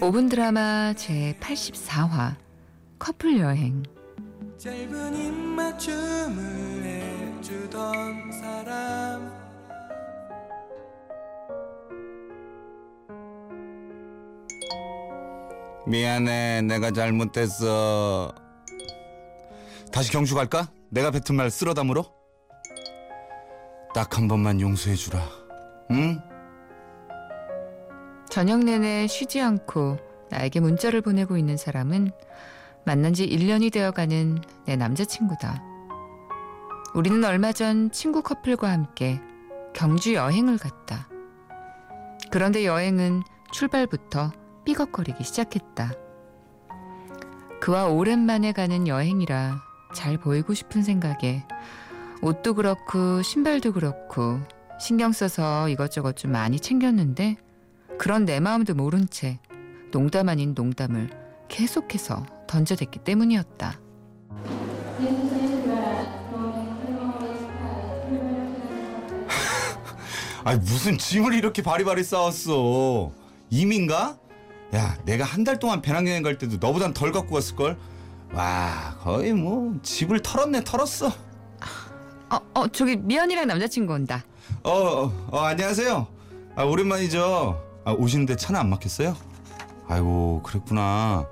[0.00, 2.36] 5분 드라마 제 84화
[2.98, 3.82] 커플 여행
[4.58, 9.32] 짧은 입맞춤을 해주던 사람
[15.86, 18.32] 미안해 내가 잘못했어
[19.92, 20.70] 다시 경주 갈까?
[20.90, 22.04] 내가 뱉은 말 쓸어 담으러?
[23.94, 25.20] 딱한 번만 용서해 주라
[25.90, 26.33] 응?
[28.34, 29.96] 저녁 내내 쉬지 않고
[30.28, 32.10] 나에게 문자를 보내고 있는 사람은
[32.84, 35.62] 만난 지 1년이 되어가는 내 남자친구다.
[36.94, 39.20] 우리는 얼마 전 친구 커플과 함께
[39.72, 41.08] 경주 여행을 갔다.
[42.32, 44.32] 그런데 여행은 출발부터
[44.64, 45.92] 삐걱거리기 시작했다.
[47.60, 49.62] 그와 오랜만에 가는 여행이라
[49.94, 51.44] 잘 보이고 싶은 생각에
[52.20, 54.40] 옷도 그렇고 신발도 그렇고
[54.80, 57.36] 신경 써서 이것저것 좀 많이 챙겼는데
[57.98, 59.38] 그런 내 마음도 모른 채
[59.92, 61.10] 농담 아닌 농담을
[61.48, 63.78] 계속해서 던져댔기 때문이었다.
[70.44, 73.12] 아니 무슨 짐을 이렇게 바리바리 싸웠어
[73.50, 74.18] 이민가?
[74.74, 77.76] 야 내가 한 달 동안 배낭여행 갈 때도 너보단 덜 갖고 갔을 걸
[78.32, 81.06] 와 거의 뭐 집을 털었네 털었어
[82.30, 84.24] 어, 어, 저기 미연이랑 남자친구 온다.
[84.64, 86.06] 어, 어, 어, 안녕하세요
[86.56, 89.16] 아 오랜만이죠 아, 오시는데 차는 안 막혔어요?
[89.88, 91.26] 아이고 그랬구나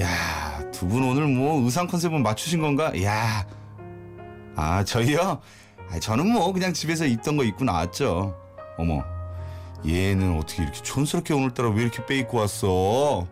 [0.00, 2.92] 야 두 분 오늘 뭐 의상 컨셉은 맞추신 건가?
[3.02, 3.46] 야
[4.56, 5.40] 아, 저희요?
[5.90, 8.36] 아, 저는 뭐 그냥 집에서 입던 거 입고 나왔죠.
[8.78, 9.02] 어머,
[9.86, 13.26] 얘는 어떻게 이렇게 촌스럽게 오늘따라 왜 이렇게 빼입고 왔어?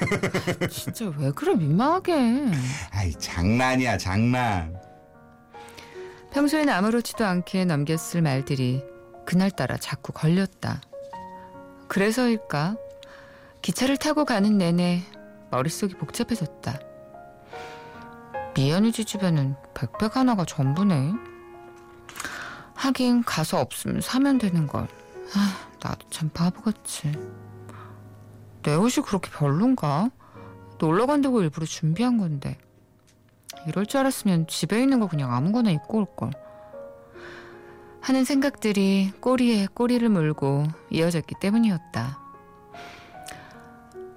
[0.70, 2.50] 진짜 왜 그래 민망하게.
[2.90, 4.76] 아이, 장난이야, 장난.
[6.32, 8.82] 평소엔 아무렇지도 않게 넘겼을 말들이
[9.26, 10.80] 그날따라 자꾸 걸렸다.
[11.88, 12.76] 그래서일까?
[13.62, 15.02] 기차를 타고 가는 내내
[15.50, 16.78] 머릿속이 복잡해졌다.
[18.54, 21.12] 미연이 집 집에는 백팩 하나가 전부네.
[22.74, 24.82] 하긴 가서 없으면 사면 되는 걸.
[25.34, 27.12] 아, 나도 참 바보같이.
[28.62, 30.10] 내 옷이 그렇게 별론가?
[30.78, 32.58] 놀러 간다고 일부러 준비한 건데.
[33.66, 36.30] 이럴 줄 알았으면 집에 있는 거 그냥 아무거나 입고 올 걸.
[38.08, 42.18] 하는 생각들이 꼬리에 꼬리를 물고 이어졌기 때문이었다.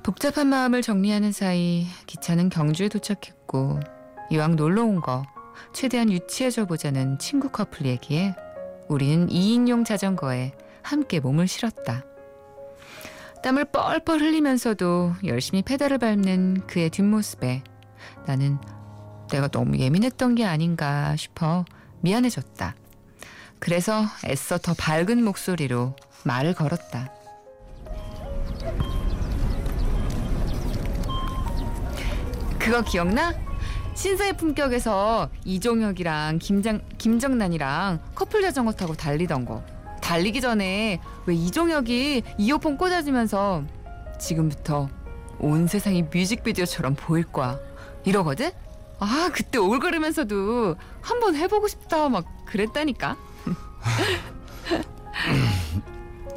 [0.02, 3.82] 복잡한 마음을 정리하는 사이 기차는 경주에 도착했고
[4.32, 5.24] 이왕 놀러 온 거
[5.74, 8.34] 최대한 유치해져 보자는 친구 커플 얘기에
[8.88, 12.06] 우리는 2인용 자전거에 함께 몸을 실었다.
[13.44, 17.62] 땀을 뻘뻘 흘리면서도 열심히 페달을 밟는 그의 뒷모습에
[18.26, 18.58] 나는
[19.30, 21.66] 내가 너무 예민했던 게 아닌가 싶어
[22.00, 22.76] 미안해졌다.
[23.62, 27.14] 그래서 애써 더 밝은 목소리로 말을 걸었다.
[32.58, 33.34] 그거 기억나?
[33.94, 39.64] 신사의 품격에서 이종혁이랑 김장, 김정란이랑 커플 자전거 타고 달리던 거.
[40.02, 43.64] 달리기 전에 왜 이종혁이 이어폰 꽂아주면서
[44.20, 44.90] 지금부터
[45.38, 47.60] 온 세상이 뮤직비디오처럼 보일 거야.
[48.06, 48.50] 이러거든?
[49.00, 53.18] 아, 그때 올그르면서도 한번 해보고 싶다 막 그랬다니까.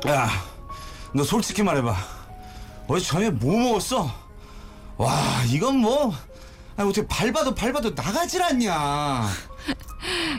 [0.07, 0.29] 야,
[1.13, 1.95] 너 솔직히 말해봐.
[2.89, 4.11] 어제 저녁에 뭐 먹었어?
[4.97, 6.13] 와, 이건 뭐,
[6.77, 9.29] 아니, 어떻게 밟아도 밟아도 나가질 않냐.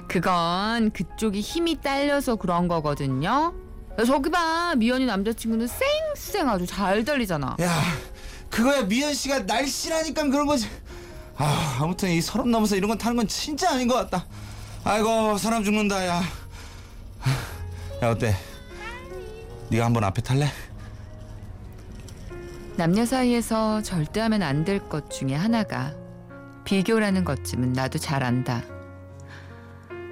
[0.08, 3.54] 그건 그쪽이 힘이 딸려서 그런 거거든요.
[4.00, 5.68] 야, 저기 봐, 미연이 남자친구는
[6.16, 7.58] 쌩쌩 아주 잘 달리잖아.
[7.62, 7.82] 야,
[8.50, 10.70] 그거야 미연 씨가 날씬하니까 그런 거지.
[11.38, 14.26] 아, 아무튼 이 서른 넘어서 이런 건 타는 건 진짜 아닌 것 같다.
[14.84, 16.22] 아이고, 사람 죽는다, 야.
[18.04, 18.36] 야, 어때?
[19.70, 20.48] 네가 한번 앞에 탈래?
[22.78, 25.94] 남녀 사이에서 절대 하면 안 될 것 중에 하나가
[26.66, 28.62] 비교라는 것쯤은 나도 잘 안다.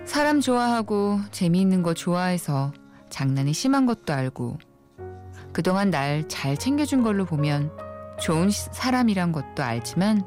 [0.05, 2.71] 사람 좋아하고 재미있는 거 좋아해서
[3.09, 4.57] 장난이 심한 것도 알고
[5.51, 7.71] 그동안 날 잘 챙겨준 걸로 보면
[8.19, 10.23] 좋은 시- 사람이란 것도 알지만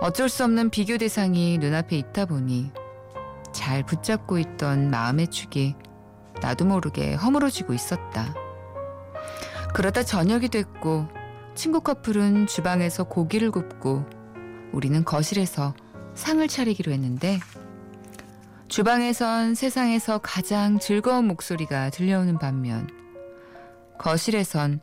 [0.00, 2.70] 어쩔 수 없는 비교 대상이 눈앞에 있다 보니
[3.60, 5.74] 잘 붙잡고 있던 마음의 축이
[6.40, 8.34] 나도 모르게 허물어지고 있었다.
[9.74, 11.06] 그러다 저녁이 됐고
[11.54, 14.06] 친구 커플은 주방에서 고기를 굽고
[14.72, 15.74] 우리는 거실에서
[16.14, 17.38] 상을 차리기로 했는데
[18.68, 22.88] 주방에선 세상에서 가장 즐거운 목소리가 들려오는 반면
[23.98, 24.80] 거실에선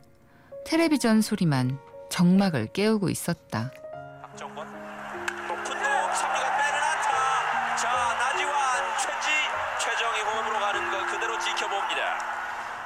[0.64, 3.72] 텔레비전 소리만 정막을 깨우고 있었다.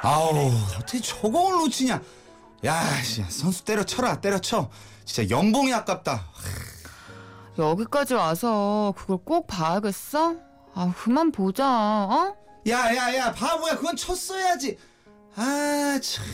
[0.02, 2.00] 아우, 어떻게 저공을 놓치냐?
[2.64, 4.68] 야, 씨, 선수 때려쳐라, 때려쳐.
[5.04, 6.24] 진짜 연봉이 아깝다.
[7.58, 10.36] 여기까지 와서 그걸 꼭 봐야겠어?
[10.74, 12.34] 아, 그만 보자, 어?
[12.68, 14.76] 야, 야, 야, 바보야, 그건 쳤어야지.
[15.36, 16.24] 아, 참.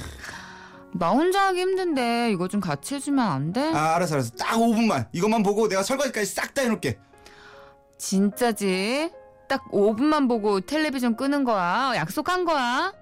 [0.95, 3.73] 나 혼자 하기 힘든데 이거 좀 같이 해주면 안 돼?
[3.73, 4.31] 아, 알았어, 알았어.
[4.39, 5.09] 딱 5분만.
[5.13, 6.99] 이것만 보고 내가 설거지까지 싹 다 해놓을게.
[7.99, 9.11] 진짜지?
[9.49, 11.93] 딱 5분만 보고 텔레비전 끄는 거야.
[11.97, 12.93] 약속한 거야.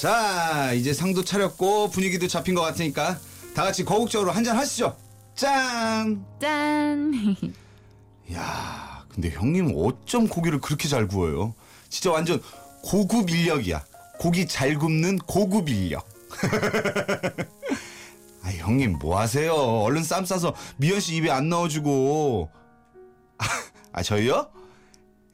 [0.00, 3.18] 자, 이제 상도 차렸고 분위기도 잡힌 것 같으니까
[3.54, 4.94] 다 같이 거국적으로 한잔 하시죠.
[5.34, 6.22] 짠.
[6.38, 7.34] 짠.
[8.34, 11.54] 야, 근데 형님 어쩜 고기를 그렇게 잘 구워요?
[11.88, 12.42] 진짜 완전
[12.82, 13.82] 고급 인력이야.
[14.18, 16.06] 고기 잘 굽는 고급 인력.
[18.42, 19.54] 아, 형님 뭐 하세요?
[19.54, 22.50] 얼른 쌈 싸서 미연 씨 입에 안 넣어주고.
[23.92, 24.50] 아, 저희요?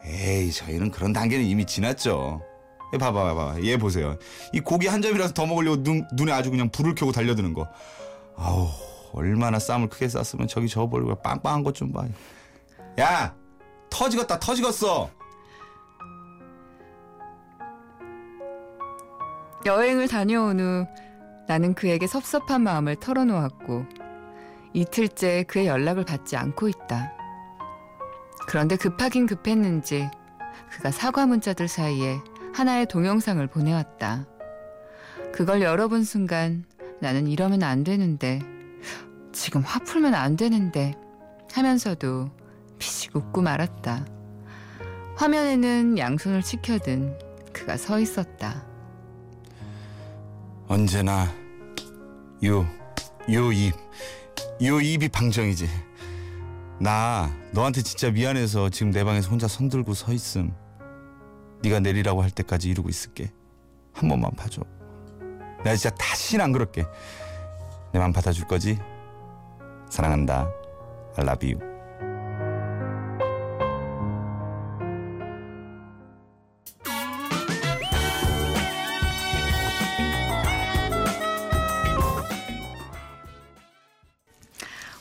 [0.05, 2.43] 에이, 저희는 그런 단계는 이미 지났죠.
[2.94, 3.62] 얘 봐봐, 봐봐.
[3.62, 4.17] 얘 보세요.
[4.53, 7.69] 이 고기 한 점이라도 더 먹으려고 눈, 눈에 아주 그냥 불을 켜고 달려드는 거.
[8.37, 8.69] 아우,
[9.12, 12.05] 얼마나 쌈을 크게 쌌으면 저기 저버리고 빵빵한 것 좀 봐.
[12.99, 13.35] 야,
[13.91, 15.09] 터지겠다, 터지겠어.
[19.65, 20.87] 여행을 다녀온 후
[21.47, 23.87] 나는 그에게 섭섭한 마음을 털어놓았고
[24.75, 27.12] 이틀째 그의 연락을 받지 않고 있다.
[28.49, 30.11] 그런데 급하긴 급했는지
[30.71, 32.19] 그가 사과 문자들 사이에
[32.52, 34.26] 하나의 동영상을 보내왔다.
[35.32, 36.64] 그걸 열어본 순간
[37.00, 38.40] 나는 이러면 안 되는데
[39.32, 40.94] 지금 화 풀면 안 되는데
[41.52, 42.31] 하면서도
[42.78, 44.06] 피식 웃고 말았다.
[45.16, 47.19] 화면에는 양손을 치켜든
[47.52, 48.64] 그가 서 있었다.
[50.69, 51.28] 언제나
[52.44, 52.66] 요,
[53.31, 53.75] 요 입,
[54.62, 55.69] 요 입이 방정이지.
[56.81, 60.52] 나 너한테 진짜 미안해서 지금 내 방에서 혼자 손 들고 서 있음.
[61.62, 63.32] 네가 내리라고 할 때까지 이러고 있을게.
[63.93, 64.62] 한 번만 봐줘.
[65.64, 66.85] 내가 진짜 다시는 안 그럴게.
[67.93, 68.79] 내 맘 받아줄 거지?
[69.91, 70.49] 사랑한다.
[71.17, 71.73] I love you.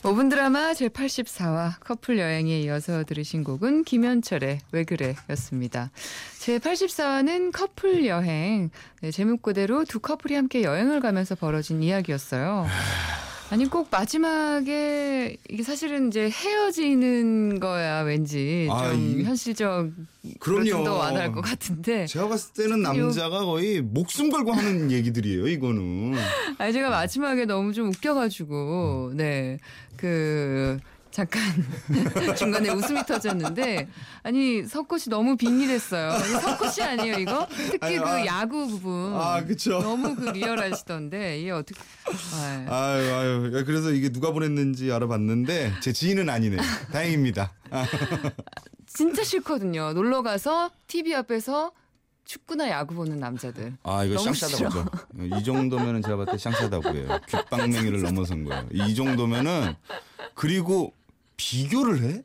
[0.04, 5.92] 오분 드라마 제84화 커플 여행에 이어서 들으신 곡은 김현철의 왜 그래 였습니다.
[6.42, 8.70] 제84화는 커플 여행.
[9.00, 12.66] 네, 제목 그대로 두 커플이 함께 여행을 가면서 벌어진 이야기였어요.
[13.50, 19.90] 아니 꼭 마지막에 이게 사실은 이제 헤어지는 거야 왠지 좀 아, 이- 현실적
[20.40, 20.64] 그럼요.
[20.70, 26.14] 좀더 와닿을 것 같은데 제가 봤을 때는 남자가 거의 목숨 걸고 하는 얘기들이에요, 이거는.
[26.58, 30.78] 아니 제가 마지막에 너무 좀 웃겨가지고 네그
[31.12, 31.42] 잠깐
[32.36, 33.86] 중간에 웃음이 터졌는데
[34.22, 36.16] 아니 석꽃이 너무 빙일했어요.
[36.18, 37.46] 이게 석꽃이 아니에요 이거?
[37.50, 38.26] 특히 아유, 그 아.
[38.26, 39.80] 야구 부분 아, 그쵸.
[39.82, 41.78] 너무 그 리얼하시던데 이게 어떻게?
[42.34, 43.58] 아, 아유, 아유.
[43.58, 46.56] 야, 그래서 이게 누가 보냈는지 알아봤는데 제 지인은 아니네.
[46.92, 47.52] 다행입니다.
[47.70, 47.86] 아,
[48.86, 49.92] 진짜 싫거든요.
[49.92, 51.72] 놀러 가서 TV 앞에서
[52.24, 53.76] 축구나 야구 보는 남자들.
[53.82, 54.86] 아 이거 보죠.
[55.38, 57.20] 이 정도면은 제가 봤을 때 샹샤다고 해요.
[57.28, 58.66] 귓방맹이를 넘어선 거예요.
[58.72, 59.74] 이 정도면은
[60.34, 60.94] 그리고
[61.52, 62.22] 비교를 해?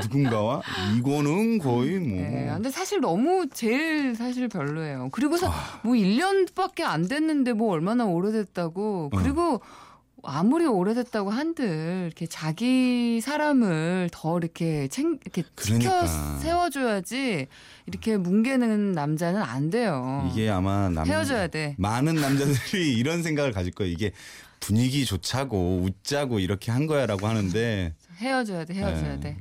[0.00, 0.62] 누군가와?
[0.96, 2.18] 이거는 거의 뭐.
[2.20, 5.08] 네, 근데 사실 너무 제일 사실 별로예요.
[5.10, 9.10] 그리고서 뭐 1년밖에 안 됐는데 뭐 얼마나 오래됐다고.
[9.12, 9.16] 어.
[9.16, 9.60] 그리고
[10.22, 16.06] 아무리 오래됐다고 한들 이렇게 자기 사람을 더 이렇게 챙 이렇게 그러니까.
[16.06, 17.46] 지켜 세워 줘야지
[17.86, 20.28] 이렇게 뭉개는 남자는 안 돼요.
[20.32, 21.74] 이게 아마 남 헤어져야 돼.
[21.78, 23.92] 많은 남자들이 이런 생각을 가질 거예요.
[23.92, 24.12] 이게
[24.60, 27.94] 분위기 좋자고 웃자고 이렇게 한 거야라고 하는데
[28.24, 28.74] 헤어져야 돼.
[28.74, 29.20] 헤어져야 네.
[29.20, 29.38] 돼.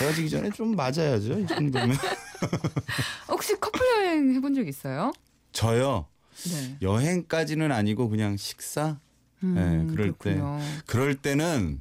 [0.00, 1.38] 헤어지기 전에 좀 맞아야죠.
[1.38, 1.96] 이 정도면.
[3.28, 5.12] 혹시 커플 여행 해본 적 있어요?
[5.52, 6.06] 저요.
[6.50, 6.76] 네.
[6.82, 8.98] 여행까지는 아니고 그냥 식사.
[9.42, 10.34] 음, 네, 그럴 때.
[10.34, 10.58] 그렇군요.
[10.86, 11.80] 그럴 때는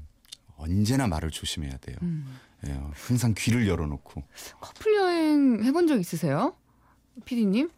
[0.57, 1.95] 언제나 말을 조심해야 돼요.
[2.03, 2.38] 음.
[2.67, 4.23] 예, 항상 귀를 열어놓고.
[4.59, 6.55] 커플 여행 해본 적 있으세요?
[7.25, 7.69] 피디님?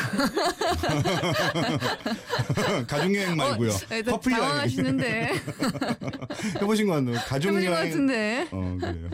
[2.86, 3.70] 가족 여행 말고요.
[3.88, 5.32] 네, 커플 여행 당황하시는데
[6.60, 7.00] 해보신 거?
[7.28, 7.90] 가족 것 여행.
[7.90, 8.48] 같은데.
[8.50, 9.08] 어 그래요.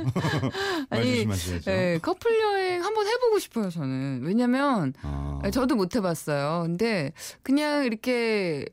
[0.90, 1.26] 말 아니.
[1.64, 4.22] 네, 커플 여행 한번 해보고 싶어요, 저는.
[4.24, 6.62] 왜냐면, 아, 저도 못 해봤어요.
[6.66, 7.12] 근데,
[7.42, 8.66] 그냥 이렇게,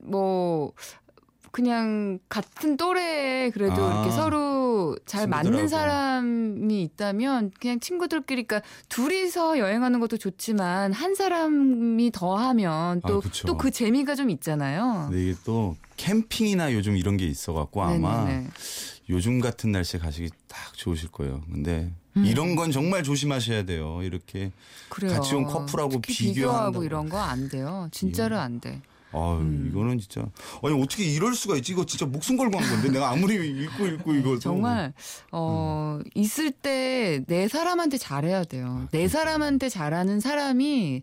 [0.00, 0.72] 뭐,
[1.52, 4.49] 그냥 같은 또래에 그래도 아, 이렇게 서로
[5.06, 5.68] 잘 맞는 친구들하고.
[5.68, 13.20] 사람이 있다면 그냥 친구들끼리 그러니까 둘이서 여행하는 것도 좋지만 한 사람이 더 하면 아, 또
[13.20, 13.46] 그쵸.
[13.46, 15.06] 또그 재미가 좀 있잖아요.
[15.08, 18.48] 근데 이게 또 캠핑이나 요즘 이런 게 있어 갖고 아마 네네네.
[19.10, 21.42] 요즘 같은 날씨에 가시기 딱 좋으실 거예요.
[21.52, 24.00] 근데 이런 건 정말 조심하셔야 돼요.
[24.02, 24.50] 이렇게
[24.88, 25.12] 그래요.
[25.14, 26.00] 같이 온 커플하고.
[26.00, 27.88] 비교하고 이런 거 안 돼요.
[27.92, 28.80] 진짜로 안 돼.
[29.12, 29.68] 아 음.
[29.70, 30.22] 이거는 진짜
[30.62, 31.72] 아니 어떻게 이럴 수가 있지?
[31.72, 34.92] 이거 진짜 목숨 걸고 한 건데 내가 아무리 읽고 읽고 이거 정말
[35.32, 38.88] 어 있을 때 내 사람한테 잘해야 돼요.
[38.92, 41.02] 내 사람한테 잘하는 사람이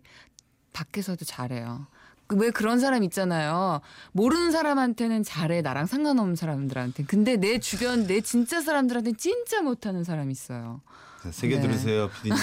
[0.72, 1.86] 밖에서도 잘해요.
[2.28, 3.80] 그왜 그런 사람 있잖아요.
[4.12, 7.04] 모르는 사람한테는 잘해 나랑 상관없는 사람들한테.
[7.04, 10.80] 근데 내 주변 내 진짜 사람들한테 진짜 못하는 사람 있어요.
[11.30, 11.62] 새겨 네.
[11.62, 12.38] 들으세요, 피디님.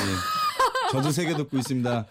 [0.92, 2.06] 저도 새겨 듣고 있습니다.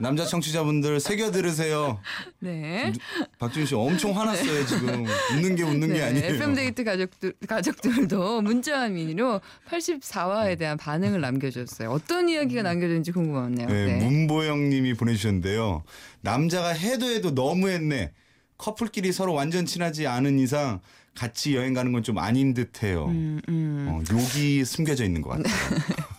[0.00, 1.98] 남자 청취자분들 새겨 들으세요.
[2.38, 2.92] 네.
[3.38, 5.04] 박준 씨 엄청 화났어요 지금.
[5.34, 6.24] 웃는 게 웃는 게 아니에요.
[6.34, 11.90] FM 데이트 가족들 가족들도 문자와 미니로 84화에 대한 반응을 남겨줬어요.
[11.90, 13.66] 어떤 이야기가 남겨졌는지 궁금하네요.
[13.66, 14.04] 네, 네.
[14.04, 15.82] 문보영님이 보내주셨는데요.
[16.20, 18.12] 남자가 해도 해도 너무했네.
[18.56, 20.80] 커플끼리 서로 완전 친하지 않은 이상
[21.14, 23.06] 같이 여행 가는 건 좀 아닌 듯해요.
[23.06, 23.86] 음, 음.
[23.88, 25.52] 어, 욕이 숨겨져 있는 것 같아요.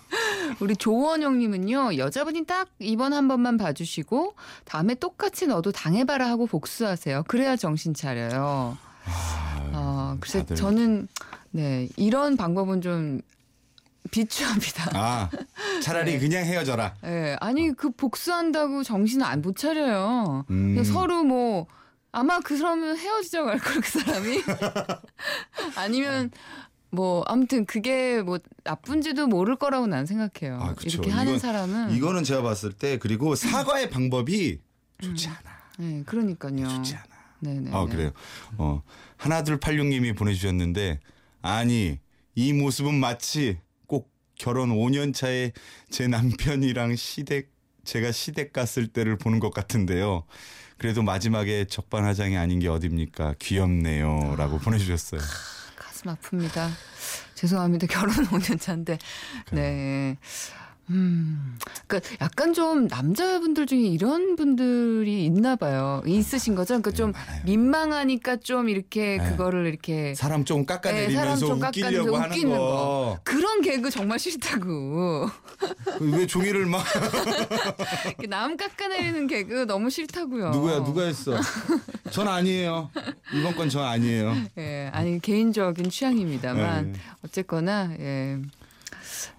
[0.59, 4.35] 우리 조원영님은요 여자분이 딱 이번 한 번만 봐주시고
[4.65, 7.23] 다음에 똑같이 너도 당해봐라 하고 복수하세요.
[7.27, 8.77] 그래야 정신 차려요.
[9.73, 10.55] 아, 글쎄 다들.
[10.55, 11.07] 저는
[11.51, 13.21] 네 이런 방법은 좀
[14.11, 14.89] 비추합니다.
[14.93, 15.29] 아
[15.81, 16.19] 차라리 네.
[16.19, 16.95] 그냥 헤어져라.
[17.05, 20.45] 예, 아니 그 복수한다고 정신을 안 못 차려요.
[20.49, 20.83] 음.
[20.83, 21.67] 서로 뭐
[22.11, 24.41] 아마 그 사람은 헤어지자고 할걸그 사람이
[25.77, 26.31] 아니면
[26.91, 30.59] 뭐 아무튼 그게 뭐 나쁜지도 모를 거라고 난 생각해요.
[30.61, 30.89] 아, 그쵸.
[30.97, 34.59] 이렇게 하는 이건- 사람은 이거는 제가 봤을 때 그리고 사과의 방법이
[35.01, 35.39] 좋지 않아.
[35.77, 36.67] 네, 그러니까요.
[36.67, 37.05] 좋지 않아.
[37.41, 37.71] 네네.
[37.73, 38.11] 아 그래요.
[38.57, 38.81] 어
[39.17, 40.99] 하나 둘 팔육님이 보내주셨는데
[41.41, 41.99] 아니
[42.35, 45.51] 이 모습은 마치 꼭 결혼 5년 차에
[45.89, 47.49] 제 남편이랑 시댁
[47.85, 50.25] 제가 시댁 갔을 때를 보는 것 같은데요.
[50.77, 53.35] 그래도 마지막에 적반하장이 아닌 게 어딥니까?
[53.39, 55.19] 귀엽네요라고 보내주셨어요.
[55.99, 56.69] 가슴 아픕니다.
[57.35, 57.87] 죄송합니다.
[57.91, 58.97] 결혼 5년 차인데.
[59.51, 60.17] 네.
[60.89, 66.01] 음, 그러니까 약간 좀 남자분들 중에 이런 분들이 있나 봐요.
[66.05, 66.69] 있으신 거죠?
[66.81, 67.41] 그러니까 좀 네, 많아요.
[67.45, 69.29] 민망하니까 좀 이렇게 네.
[69.29, 72.57] 그거를 이렇게 사람 좀 네, 깎아내리면서 좀 웃기려고 하는 웃기는 거.
[72.57, 73.19] 거.
[73.23, 75.29] 그런 개그 정말 싫다고.
[75.99, 76.83] 왜 종이를 막
[78.29, 80.49] 남 깎아내리는 개그 너무 싫다고요.
[80.51, 81.33] 누구야 누가 했어?
[82.11, 82.89] 전 아니에요.
[83.33, 84.33] 이번 건 전 아니에요.
[84.57, 86.99] 예, 아니 개인적인 취향입니다만 네.
[87.23, 88.39] 어쨌거나 예.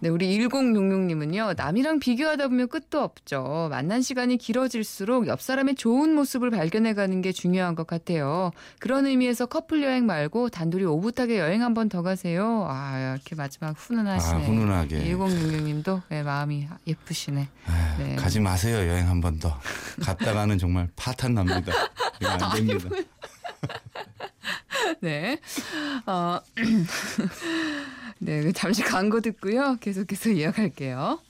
[0.01, 1.57] 네, 우리 1066님은요.
[1.57, 3.69] 남이랑 비교하다 보면 끝도 없죠.
[3.71, 8.51] 만난 시간이 길어질수록 옆 사람의 좋은 모습을 발견해 가는 게 중요한 것 같아요.
[8.79, 12.67] 그런 의미에서 커플 여행 말고 단둘이 오붓하게 여행 한 번 더 가세요.
[12.69, 14.35] 아, 이렇게 마지막 훈훈하시네.
[14.35, 15.05] 아, 훈훈하게.
[15.15, 17.49] 1066님도 네, 마음이 예쁘시네.
[17.67, 18.17] 아휴, 네.
[18.17, 19.59] 가지 마세요 여행 한 번 더.
[20.03, 21.73] 갔다가는 정말 파탄 납니다.
[22.21, 22.89] 이거 안 됩니다.
[25.01, 25.39] 네.
[26.07, 26.41] 어,
[28.19, 29.77] 네, 잠시 광고 듣고요.
[29.81, 31.21] 계속해서 이어갈게요.